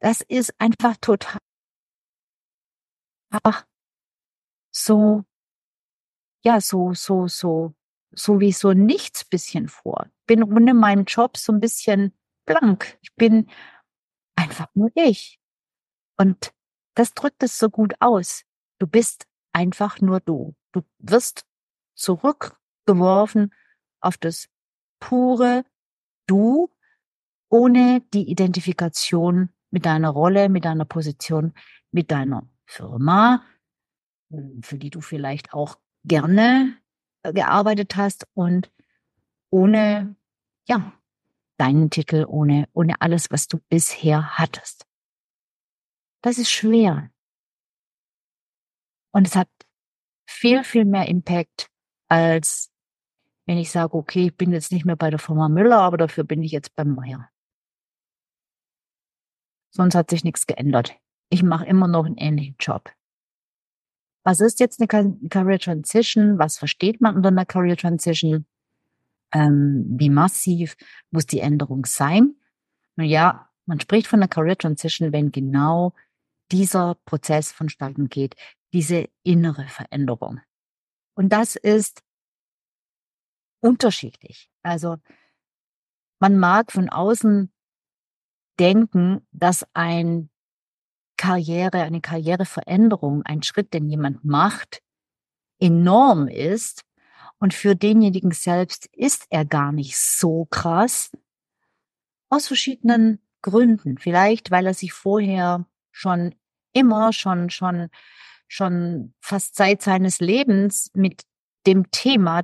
Das 0.00 0.20
ist 0.20 0.54
einfach 0.58 0.96
total 1.00 1.38
einfach 3.30 3.66
so, 4.70 5.24
ja, 6.44 6.60
so, 6.60 6.94
so, 6.94 7.26
so, 7.26 7.74
so 8.12 8.40
wie 8.40 8.52
so 8.52 8.72
nichts 8.72 9.24
bisschen 9.24 9.68
vor. 9.68 10.06
Bin 10.26 10.42
ohne 10.42 10.74
meinen 10.74 11.04
Job 11.04 11.36
so 11.36 11.52
ein 11.52 11.60
bisschen 11.60 12.16
blank. 12.44 12.98
Ich 13.02 13.14
bin 13.16 13.50
einfach 14.36 14.68
nur 14.74 14.90
ich. 14.94 15.40
Und 16.18 16.52
das 16.96 17.14
drückt 17.14 17.42
es 17.42 17.58
so 17.58 17.70
gut 17.70 17.94
aus. 18.00 18.42
Du 18.78 18.86
bist 18.86 19.26
einfach 19.52 20.00
nur 20.00 20.20
du. 20.20 20.54
Du 20.72 20.82
wirst 20.98 21.46
zurückgeworfen 21.94 23.54
auf 24.00 24.16
das 24.18 24.48
pure 24.98 25.64
Du 26.26 26.70
ohne 27.48 28.02
die 28.12 28.28
Identifikation 28.28 29.50
mit 29.70 29.86
deiner 29.86 30.10
Rolle, 30.10 30.48
mit 30.48 30.64
deiner 30.64 30.84
Position, 30.84 31.52
mit 31.92 32.10
deiner 32.10 32.48
Firma, 32.64 33.44
für 34.62 34.78
die 34.78 34.90
du 34.90 35.00
vielleicht 35.00 35.52
auch 35.52 35.78
gerne 36.04 36.76
äh, 37.22 37.32
gearbeitet 37.32 37.96
hast 37.96 38.26
und 38.34 38.70
ohne, 39.50 40.16
ja, 40.68 40.92
deinen 41.58 41.90
Titel, 41.90 42.24
ohne, 42.26 42.68
ohne 42.72 43.00
alles, 43.00 43.30
was 43.30 43.46
du 43.46 43.58
bisher 43.68 44.36
hattest. 44.38 44.86
Das 46.26 46.38
ist 46.38 46.50
schwer. 46.50 47.10
Und 49.12 49.28
es 49.28 49.36
hat 49.36 49.48
viel, 50.26 50.64
viel 50.64 50.84
mehr 50.84 51.06
Impact, 51.06 51.70
als 52.08 52.72
wenn 53.46 53.58
ich 53.58 53.70
sage, 53.70 53.94
okay, 53.94 54.26
ich 54.26 54.36
bin 54.36 54.50
jetzt 54.50 54.72
nicht 54.72 54.84
mehr 54.84 54.96
bei 54.96 55.10
der 55.10 55.20
Firma 55.20 55.48
Müller, 55.48 55.78
aber 55.78 55.96
dafür 55.96 56.24
bin 56.24 56.42
ich 56.42 56.50
jetzt 56.50 56.74
beim 56.74 56.94
Meier. 56.96 57.30
Sonst 59.70 59.94
hat 59.94 60.10
sich 60.10 60.24
nichts 60.24 60.46
geändert 60.46 60.96
ich 61.28 61.42
mache 61.42 61.66
immer 61.66 61.88
noch 61.88 62.06
einen 62.06 62.16
ähnlichen 62.16 62.56
Job. 62.58 62.90
Was 64.24 64.40
ist 64.40 64.60
jetzt 64.60 64.80
eine 64.80 64.88
Career 65.28 65.58
Transition? 65.58 66.38
Was 66.38 66.58
versteht 66.58 67.00
man 67.00 67.16
unter 67.16 67.28
einer 67.28 67.46
Career 67.46 67.76
Transition? 67.76 68.46
Ähm, 69.32 69.84
wie 69.88 70.10
massiv 70.10 70.76
muss 71.10 71.26
die 71.26 71.40
Änderung 71.40 71.84
sein? 71.86 72.36
Ja, 72.96 73.48
man 73.66 73.80
spricht 73.80 74.06
von 74.06 74.20
einer 74.20 74.28
Career 74.28 74.56
Transition, 74.56 75.12
wenn 75.12 75.30
genau 75.30 75.94
dieser 76.52 76.96
Prozess 77.04 77.52
vonstatten 77.52 78.08
geht, 78.08 78.34
diese 78.72 79.08
innere 79.22 79.66
Veränderung. 79.68 80.40
Und 81.14 81.30
das 81.30 81.56
ist 81.56 82.02
unterschiedlich. 83.60 84.50
Also 84.62 84.96
man 86.18 86.38
mag 86.38 86.72
von 86.72 86.88
außen 86.88 87.52
denken, 88.58 89.26
dass 89.32 89.66
ein 89.74 90.30
Karriere, 91.16 91.82
eine 91.82 92.00
Karriereveränderung, 92.00 93.22
ein 93.22 93.42
Schritt, 93.42 93.72
den 93.72 93.88
jemand 93.88 94.24
macht, 94.24 94.82
enorm 95.58 96.28
ist. 96.28 96.84
Und 97.38 97.54
für 97.54 97.74
denjenigen 97.74 98.32
selbst 98.32 98.86
ist 98.92 99.26
er 99.30 99.44
gar 99.44 99.72
nicht 99.72 99.96
so 99.96 100.46
krass. 100.46 101.10
Aus 102.28 102.46
verschiedenen 102.46 103.20
Gründen. 103.42 103.98
Vielleicht, 103.98 104.50
weil 104.50 104.66
er 104.66 104.74
sich 104.74 104.92
vorher 104.92 105.66
schon 105.96 106.34
immer, 106.74 107.12
schon, 107.12 107.48
schon, 107.48 107.88
schon 108.48 109.14
fast 109.20 109.56
seit 109.56 109.80
seines 109.80 110.20
Lebens 110.20 110.90
mit 110.94 111.22
dem 111.66 111.90
Thema, 111.90 112.42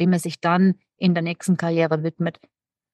dem 0.00 0.12
er 0.12 0.18
sich 0.18 0.40
dann 0.40 0.74
in 0.96 1.14
der 1.14 1.22
nächsten 1.22 1.56
Karriere 1.56 2.02
widmet, 2.02 2.40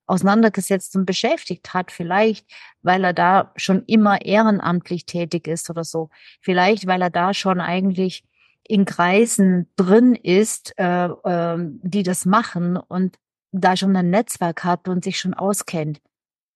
auseinandergesetzt 0.06 0.94
und 0.94 1.06
beschäftigt 1.06 1.73
hat. 1.73 1.90
Vielleicht, 1.90 2.46
weil 2.82 3.02
er 3.02 3.14
da 3.14 3.52
schon 3.56 3.82
immer 3.87 4.20
ehrenamtlich 4.20 5.06
tätig 5.06 5.49
ist 5.49 5.70
oder 5.70 5.84
so. 5.84 6.11
Vielleicht, 6.42 6.87
weil 6.87 7.00
er 7.00 7.11
da 7.11 7.32
schon 7.32 7.61
eigentlich 7.61 8.25
in 8.62 8.84
Kreisen 8.84 9.70
drin 9.76 10.14
ist, 10.14 10.75
äh, 10.78 11.06
äh, 11.06 11.56
die 11.82 12.02
das 12.02 12.26
machen 12.26 12.76
und 12.76 13.16
da 13.52 13.75
schon 13.75 13.96
ein 13.96 14.11
Netzwerk 14.11 14.64
hat 14.64 14.87
und 14.87 15.02
sich 15.02 15.18
schon 15.18 15.32
auskennt. 15.32 16.00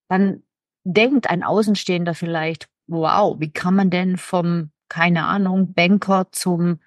Dann 0.09 0.43
denkt 0.85 1.31
ein 1.31 1.43
Außenstehender 1.43 2.15
vielleicht, 2.15 2.69
wow, 2.89 3.39
wie 3.39 3.53
kann 3.53 3.77
man 3.77 3.91
denn 3.91 4.17
vom, 4.17 4.73
keine 4.89 5.27
Ahnung, 5.27 5.75
Banker 5.75 6.33
zum 6.33 6.81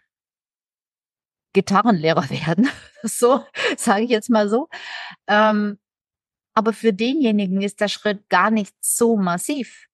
Gitarrenlehrer 1.54 2.30
werden? 2.30 2.70
so, 3.04 3.46
sage 3.78 4.04
ich 4.04 4.10
jetzt 4.10 4.30
mal 4.30 4.50
so. 4.50 4.68
Ähm, 5.28 5.80
aber 6.54 6.74
für 6.74 6.94
denjenigen 6.94 7.62
ist 7.62 7.80
der 7.80 7.88
Schritt 7.88 8.28
gar 8.30 8.52
nicht 8.52 8.76
so 8.82 9.16
massiv, 9.16 9.88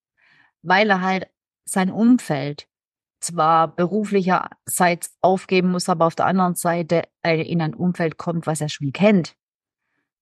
weil 0.63 0.89
er 0.89 1.01
halt 1.01 1.29
sein 1.65 1.91
Umfeld 1.91 2.67
zwar 3.19 3.75
beruflicherseits 3.75 5.15
aufgeben 5.21 5.71
muss, 5.71 5.89
aber 5.89 6.05
auf 6.05 6.15
der 6.15 6.27
anderen 6.27 6.55
Seite 6.55 7.03
in 7.23 7.61
ein 7.61 7.73
Umfeld 7.73 8.17
kommt, 8.17 8.47
was 8.47 8.61
er 8.61 8.69
schon 8.69 8.93
kennt. 8.93 9.35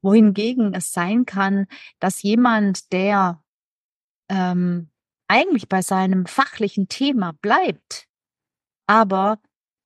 Wohingegen 0.01 0.73
es 0.73 0.91
sein 0.91 1.25
kann, 1.25 1.67
dass 1.99 2.21
jemand, 2.21 2.91
der 2.91 3.43
ähm, 4.29 4.89
eigentlich 5.27 5.67
bei 5.69 5.81
seinem 5.81 6.25
fachlichen 6.25 6.87
Thema 6.87 7.33
bleibt, 7.41 8.07
aber 8.87 9.39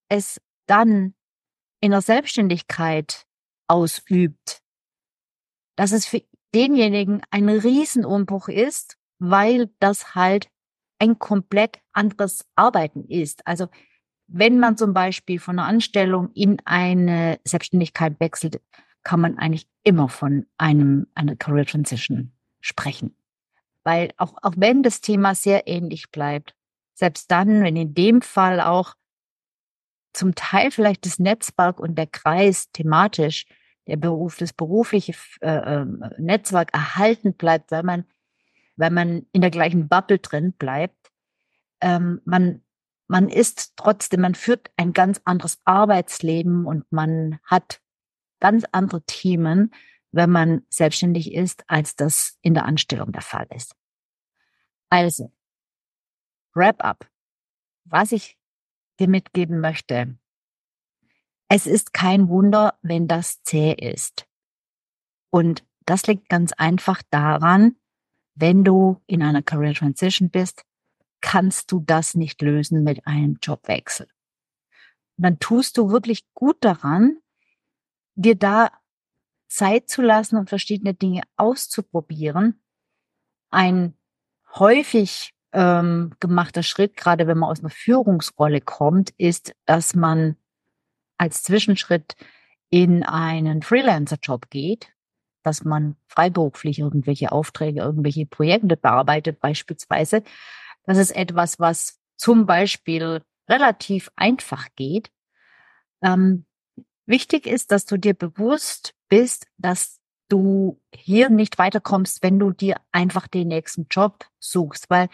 es 0.10 0.42
dann 0.68 1.16
in 1.82 1.92
der 1.92 2.02
Selbstständigkeit 2.02 3.26
ausübt, 3.68 4.62
dass 5.76 5.92
es 5.92 6.06
für 6.06 6.22
denjenigen 6.54 7.22
ein 7.32 7.48
Riesenumbruch 7.48 8.50
ist, 8.50 8.98
weil 9.20 9.70
das 9.80 10.16
halt 10.16 10.50
ein 11.00 11.20
komplett 11.20 11.80
anderes 11.94 12.46
Arbeiten 12.56 13.06
ist. 13.06 13.46
Also 13.48 13.68
wenn 14.28 14.60
man 14.60 14.78
zum 14.78 14.94
Beispiel 14.94 15.40
von 15.40 15.58
einer 15.58 15.68
Anstellung 15.68 16.32
in 16.34 16.58
eine 16.66 17.40
Selbstständigkeit 17.46 18.20
wechselt, 18.20 18.62
kann 19.04 19.22
man 19.22 19.38
eigentlich 19.38 19.68
immer 19.84 20.10
von 20.10 20.46
einem 20.58 21.08
einer 21.16 21.36
Career 21.36 21.66
Transition 21.66 22.32
sprechen. 22.60 23.16
Weil 23.84 24.12
auch, 24.18 24.34
auch 24.42 24.54
wenn 24.58 24.84
das 24.84 25.02
Thema 25.02 25.36
sehr 25.36 25.68
ähnlich 25.68 26.12
bleibt, 26.12 26.56
Selbst 26.94 27.32
dann, 27.32 27.64
wenn 27.64 27.78
in 27.78 27.94
dem 27.94 28.22
Fall 28.22 28.60
auch 28.60 28.96
zum 30.14 30.36
Teil 30.36 30.70
vielleicht 30.70 31.06
das 31.06 31.18
Netzwerk 31.18 31.80
und 31.80 31.96
der 31.96 32.08
Kreis 32.08 32.72
thematisch, 32.74 33.46
der 33.88 33.96
Beruf, 33.98 34.38
das 34.38 34.54
berufliche 34.54 35.14
äh, 35.42 35.82
ähm, 35.82 36.04
Netzwerk 36.18 36.74
erhalten 36.74 37.34
bleibt, 37.34 37.72
weil 37.72 37.84
man, 37.84 38.06
weil 38.76 38.92
man 38.92 39.26
in 39.32 39.42
der 39.42 39.50
gleichen 39.50 39.88
Bubble 39.88 40.20
drin 40.20 40.54
bleibt. 40.54 41.12
Ähm, 41.82 42.22
man, 42.26 42.62
man 43.08 43.30
ist 43.30 43.74
trotzdem, 43.78 44.22
man 44.22 44.36
führt 44.36 44.70
ein 44.76 44.94
ganz 44.94 45.22
anderes 45.24 45.60
Arbeitsleben 45.66 46.66
und 46.66 46.92
man 46.92 47.40
hat 47.44 47.82
ganz 48.40 48.66
andere 48.72 49.02
Themen, 49.04 49.72
wenn 50.12 50.30
man 50.30 50.66
selbstständig 50.70 51.34
ist, 51.34 51.64
als 51.68 51.96
das 51.96 52.38
in 52.42 52.54
der 52.54 52.66
Anstellung 52.66 53.12
der 53.12 53.22
Fall 53.22 53.48
ist. 53.56 53.76
Also, 54.90 55.32
wrap 56.54 56.84
up. 56.84 57.10
Was 57.86 58.12
ich 58.12 58.38
dir 59.00 59.08
mitgeben 59.08 59.60
möchte. 59.60 60.18
Es 61.48 61.66
ist 61.66 61.94
kein 61.94 62.28
Wunder, 62.28 62.78
wenn 62.82 63.08
das 63.08 63.42
zäh 63.44 63.74
ist. 63.74 64.28
Und 65.32 65.66
das 65.86 66.06
liegt 66.06 66.30
ganz 66.30 66.54
einfach 66.54 67.02
daran, 67.10 67.76
wenn 68.36 68.64
du 68.64 69.02
in 69.08 69.24
einer 69.24 69.42
Career 69.42 69.74
Transition 69.74 70.30
bist, 70.30 70.66
kannst 71.22 71.72
du 71.72 71.80
das 71.80 72.16
nicht 72.16 72.42
lösen 72.42 72.84
mit 72.84 73.06
einem 73.08 73.38
Jobwechsel. 73.42 74.08
Und 75.18 75.24
dann 75.24 75.40
tust 75.40 75.78
du 75.78 75.90
wirklich 75.90 76.32
gut 76.34 76.58
daran, 76.64 77.18
dir 78.16 78.36
da 78.36 78.72
Zeit 79.50 79.90
zu 79.90 80.02
lassen 80.02 80.38
und 80.38 80.50
verschiedene 80.50 80.94
Dinge 80.94 81.24
auszuprobieren. 81.36 82.62
Ein 83.50 83.96
häufig 84.56 85.34
ähm, 85.52 86.14
gemachter 86.20 86.64
Schritt, 86.64 86.96
gerade 86.96 87.28
wenn 87.28 87.40
man 87.40 87.50
aus 87.50 87.60
einer 87.60 87.70
Führungsrolle 87.70 88.62
kommt, 88.62 89.10
ist, 89.18 89.54
dass 89.66 89.96
man 89.96 90.38
als 91.18 91.44
Zwischenschritt 91.44 92.16
in 92.70 93.04
einen 93.04 93.64
Freelancer-Job 93.64 94.50
geht, 94.50 94.94
dass 95.44 95.64
man 95.64 95.96
freiberuflich 96.08 96.80
irgendwelche 96.80 97.32
Aufträge, 97.32 97.82
irgendwelche 97.82 98.26
Projekte 98.28 98.78
bearbeitet 98.78 99.40
beispielsweise. 99.40 100.24
Das 100.84 100.98
ist 100.98 101.12
etwas, 101.12 101.60
was 101.60 102.00
zum 102.16 102.46
Beispiel 102.46 103.24
relativ 103.50 104.12
einfach 104.16 104.68
geht. 104.76 105.12
Ähm, 106.04 106.46
wichtig 107.08 107.48
ist, 107.48 107.72
dass 107.72 107.86
du 107.86 107.98
dir 107.98 108.14
bewusst 108.14 108.94
bist, 109.10 109.48
dass 109.58 110.00
du 110.30 110.80
hier 110.94 111.30
nicht 111.30 111.58
weiterkommst, 111.58 112.24
wenn 112.24 112.40
du 112.40 112.52
dir 112.52 112.80
einfach 112.92 113.28
den 113.28 113.48
nächsten 113.48 113.88
Job 113.90 114.26
suchst, 114.40 114.90
weil 114.90 115.10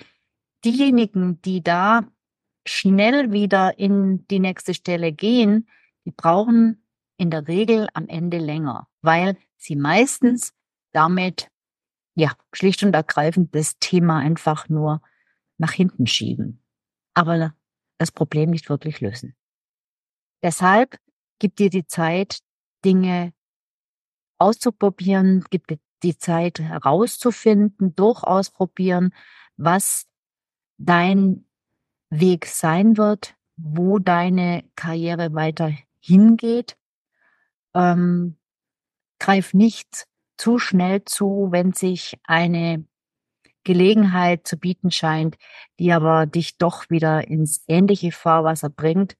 diejenigen, 0.63 1.41
die 1.41 1.63
da 1.63 2.03
schnell 2.67 3.31
wieder 3.31 3.79
in 3.79 4.27
die 4.27 4.39
nächste 4.39 4.73
Stelle 4.73 5.13
gehen, 5.13 5.69
die 6.05 6.11
brauchen 6.11 6.85
in 7.17 7.31
der 7.31 7.47
Regel 7.47 7.87
am 7.93 8.07
Ende 8.07 8.37
länger, 8.37 8.87
weil 9.01 9.37
sie 9.57 9.75
meistens 9.75 10.53
damit 10.91 11.49
ja 12.15 12.33
schlicht 12.53 12.83
und 12.83 12.93
ergreifend 12.93 13.55
das 13.55 13.77
Thema 13.79 14.19
einfach 14.19 14.69
nur 14.69 15.01
nach 15.57 15.71
hinten 15.71 16.07
schieben, 16.07 16.63
aber 17.13 17.55
das 17.97 18.11
Problem 18.11 18.49
nicht 18.49 18.69
wirklich 18.69 18.99
lösen. 18.99 19.35
Deshalb 20.43 20.97
gib 21.39 21.55
dir 21.55 21.69
die 21.69 21.87
Zeit, 21.87 22.39
Dinge 22.83 23.33
auszuprobieren, 24.37 25.43
gib 25.49 25.67
dir 25.67 25.79
die 26.03 26.17
Zeit 26.17 26.59
herauszufinden, 26.59 27.95
durchausprobieren, 27.95 29.13
was 29.57 30.07
dein 30.77 31.45
Weg 32.09 32.45
sein 32.45 32.97
wird, 32.97 33.35
wo 33.57 33.99
deine 33.99 34.63
Karriere 34.75 35.33
weiter 35.33 35.71
hingeht. 35.99 36.77
Ähm, 37.73 38.37
greif 39.19 39.53
nicht 39.53 40.07
zu 40.37 40.59
schnell 40.59 41.03
zu, 41.05 41.47
wenn 41.51 41.73
sich 41.73 42.17
eine 42.25 42.85
Gelegenheit 43.63 44.47
zu 44.47 44.57
bieten 44.57 44.91
scheint, 44.91 45.37
die 45.79 45.91
aber 45.91 46.25
dich 46.25 46.57
doch 46.57 46.89
wieder 46.89 47.27
ins 47.27 47.63
ähnliche 47.67 48.11
Fahrwasser 48.11 48.69
bringt. 48.69 49.17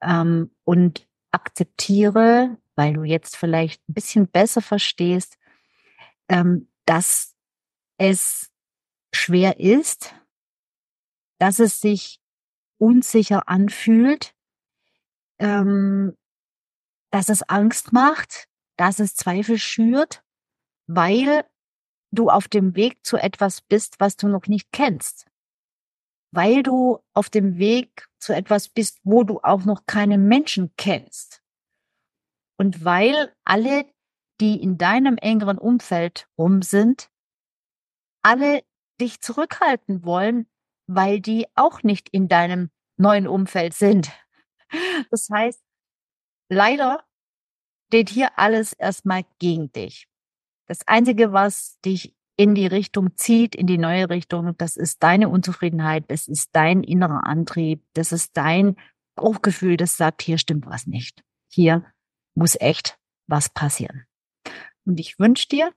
Ähm, 0.00 0.50
und 0.64 1.08
akzeptiere, 1.32 2.56
weil 2.76 2.94
du 2.94 3.04
jetzt 3.04 3.36
vielleicht 3.36 3.80
ein 3.88 3.94
bisschen 3.94 4.28
besser 4.28 4.62
verstehst, 4.62 5.36
ähm, 6.28 6.70
dass 6.86 7.34
es 7.98 8.50
schwer 9.12 9.60
ist, 9.60 10.14
dass 11.38 11.58
es 11.58 11.80
sich 11.80 12.20
unsicher 12.78 13.48
anfühlt, 13.48 14.34
ähm, 15.38 16.16
dass 17.10 17.28
es 17.28 17.42
Angst 17.42 17.92
macht, 17.92 18.48
dass 18.76 18.98
es 18.98 19.14
Zweifel 19.14 19.58
schürt, 19.58 20.22
weil 20.86 21.44
du 22.10 22.30
auf 22.30 22.48
dem 22.48 22.74
Weg 22.76 23.04
zu 23.04 23.16
etwas 23.16 23.60
bist, 23.60 24.00
was 24.00 24.16
du 24.16 24.28
noch 24.28 24.46
nicht 24.46 24.72
kennst. 24.72 25.26
Weil 26.32 26.62
du 26.62 26.98
auf 27.12 27.30
dem 27.30 27.58
Weg 27.58 28.08
zu 28.18 28.32
etwas 28.32 28.68
bist, 28.68 28.98
wo 29.04 29.22
du 29.22 29.40
auch 29.40 29.64
noch 29.64 29.86
keine 29.86 30.18
Menschen 30.18 30.72
kennst. 30.76 31.43
Und 32.56 32.84
weil 32.84 33.32
alle, 33.44 33.86
die 34.40 34.62
in 34.62 34.78
deinem 34.78 35.16
engeren 35.16 35.58
Umfeld 35.58 36.28
rum 36.38 36.62
sind, 36.62 37.10
alle 38.22 38.62
dich 39.00 39.20
zurückhalten 39.20 40.04
wollen, 40.04 40.46
weil 40.86 41.20
die 41.20 41.46
auch 41.54 41.82
nicht 41.82 42.08
in 42.08 42.28
deinem 42.28 42.70
neuen 42.96 43.26
Umfeld 43.26 43.74
sind. 43.74 44.10
Das 45.10 45.28
heißt, 45.30 45.62
leider 46.48 47.04
steht 47.86 48.08
hier 48.08 48.36
alles 48.40 48.72
erstmal 48.72 49.24
gegen 49.38 49.70
dich. 49.70 50.08
Das 50.66 50.84
Einzige, 50.88 51.32
was 51.32 51.78
dich 51.82 52.16
in 52.36 52.56
die 52.56 52.66
Richtung 52.66 53.16
zieht, 53.16 53.54
in 53.54 53.68
die 53.68 53.78
neue 53.78 54.10
Richtung, 54.10 54.56
das 54.56 54.76
ist 54.76 55.02
deine 55.04 55.28
Unzufriedenheit, 55.28 56.10
das 56.10 56.26
ist 56.26 56.50
dein 56.56 56.82
innerer 56.82 57.24
Antrieb, 57.24 57.84
das 57.92 58.10
ist 58.10 58.36
dein 58.36 58.74
Bauchgefühl, 59.14 59.76
das 59.76 59.96
sagt, 59.96 60.22
hier 60.22 60.38
stimmt 60.38 60.66
was 60.66 60.88
nicht. 60.88 61.22
Hier 61.52 61.84
muss 62.34 62.56
echt 62.60 62.98
was 63.26 63.48
passieren. 63.48 64.06
Und 64.84 65.00
ich 65.00 65.18
wünsche 65.18 65.48
dir, 65.48 65.72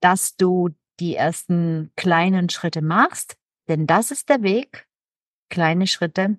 dass 0.00 0.36
du 0.36 0.70
die 0.98 1.16
ersten 1.16 1.92
kleinen 1.96 2.48
Schritte 2.50 2.82
machst, 2.82 3.36
denn 3.68 3.86
das 3.86 4.10
ist 4.10 4.28
der 4.28 4.42
Weg, 4.42 4.86
kleine 5.48 5.86
Schritte 5.86 6.38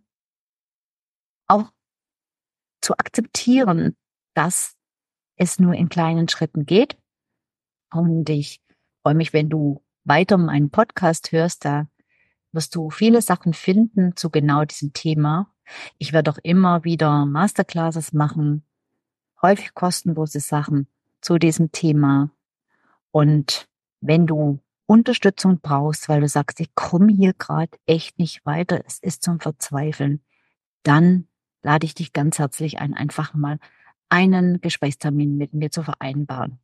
auch 1.47 1.71
zu 2.81 2.93
akzeptieren, 2.93 3.95
dass 4.33 4.75
es 5.35 5.59
nur 5.59 5.73
in 5.73 5.89
kleinen 5.89 6.27
Schritten 6.27 6.65
geht. 6.65 6.97
Und 7.91 8.29
ich 8.29 8.61
freue 9.01 9.15
mich, 9.15 9.33
wenn 9.33 9.49
du 9.49 9.83
weiter 10.03 10.37
meinen 10.37 10.69
Podcast 10.69 11.31
hörst. 11.31 11.65
Da 11.65 11.87
wirst 12.51 12.75
du 12.75 12.89
viele 12.89 13.21
Sachen 13.21 13.53
finden 13.53 14.15
zu 14.15 14.29
genau 14.29 14.65
diesem 14.65 14.93
Thema. 14.93 15.53
Ich 15.97 16.13
werde 16.13 16.31
auch 16.31 16.39
immer 16.43 16.83
wieder 16.83 17.25
Masterclasses 17.25 18.13
machen, 18.13 18.65
häufig 19.41 19.73
kostenlose 19.73 20.39
Sachen 20.39 20.87
zu 21.21 21.37
diesem 21.37 21.71
Thema. 21.71 22.31
Und 23.11 23.67
wenn 24.01 24.27
du 24.27 24.59
Unterstützung 24.85 25.59
brauchst, 25.61 26.09
weil 26.09 26.21
du 26.21 26.27
sagst, 26.27 26.59
ich 26.59 26.75
komme 26.75 27.13
hier 27.13 27.33
gerade 27.33 27.77
echt 27.85 28.19
nicht 28.19 28.45
weiter, 28.45 28.81
es 28.85 28.99
ist 28.99 29.23
zum 29.23 29.39
Verzweifeln, 29.39 30.21
dann 30.83 31.27
lade 31.63 31.85
ich 31.85 31.93
dich 31.93 32.13
ganz 32.13 32.39
herzlich 32.39 32.79
ein, 32.79 32.93
einfach 32.93 33.33
mal 33.33 33.59
einen 34.09 34.59
Gesprächstermin 34.59 35.37
mit 35.37 35.53
mir 35.53 35.71
zu 35.71 35.83
vereinbaren. 35.83 36.59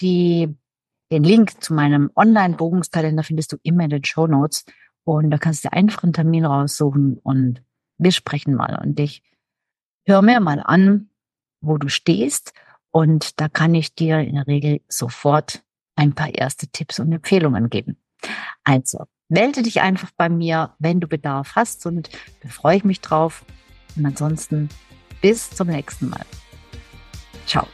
Die, 0.00 0.56
den 1.12 1.24
Link 1.24 1.62
zu 1.62 1.74
meinem 1.74 2.10
Online-Bogungskalender 2.14 3.22
findest 3.22 3.52
du 3.52 3.58
immer 3.62 3.84
in 3.84 3.90
den 3.90 4.04
Show 4.04 4.26
Notes 4.26 4.64
und 5.04 5.30
da 5.30 5.38
kannst 5.38 5.64
du 5.64 5.72
einfach 5.72 6.04
einen 6.04 6.14
Termin 6.14 6.46
raussuchen 6.46 7.18
und 7.18 7.62
wir 7.98 8.12
sprechen 8.12 8.54
mal 8.54 8.80
und 8.82 8.98
ich 8.98 9.22
höre 10.06 10.22
mir 10.22 10.40
mal 10.40 10.60
an, 10.60 11.10
wo 11.66 11.78
du 11.78 11.88
stehst 11.88 12.52
und 12.90 13.40
da 13.40 13.48
kann 13.48 13.74
ich 13.74 13.94
dir 13.94 14.20
in 14.20 14.36
der 14.36 14.46
Regel 14.46 14.80
sofort 14.88 15.62
ein 15.96 16.14
paar 16.14 16.34
erste 16.34 16.68
Tipps 16.68 16.98
und 17.00 17.12
Empfehlungen 17.12 17.70
geben. 17.70 17.96
Also, 18.64 19.04
melde 19.28 19.62
dich 19.62 19.80
einfach 19.80 20.10
bei 20.16 20.28
mir, 20.28 20.74
wenn 20.78 21.00
du 21.00 21.08
Bedarf 21.08 21.56
hast 21.56 21.86
und 21.86 22.10
da 22.42 22.48
freue 22.48 22.76
ich 22.76 22.84
mich 22.84 23.00
drauf. 23.00 23.44
Und 23.96 24.06
ansonsten 24.06 24.68
bis 25.20 25.50
zum 25.50 25.68
nächsten 25.68 26.08
Mal. 26.08 26.24
Ciao. 27.46 27.66